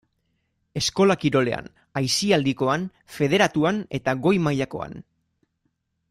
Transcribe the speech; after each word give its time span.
Eskola 0.79 1.15
kirolean, 1.23 1.67
aisialdikoan, 2.01 2.87
federatuan 3.17 3.83
eta 4.01 4.15
goi-mailakoan. 4.25 4.97